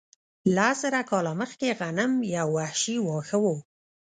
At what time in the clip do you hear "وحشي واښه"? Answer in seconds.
2.57-3.37